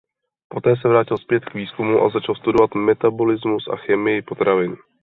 [0.49, 4.75] Poté se vrátil zpět k výzkumu a začal studovat metabolismus a chemii potravin.